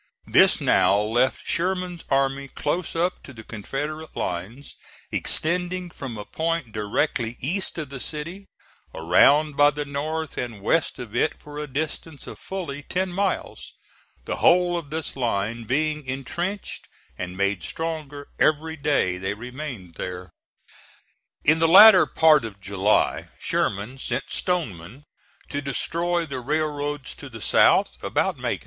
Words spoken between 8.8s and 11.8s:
around by the north and west of it for a